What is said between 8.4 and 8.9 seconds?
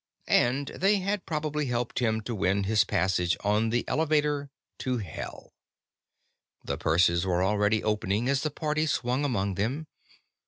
the party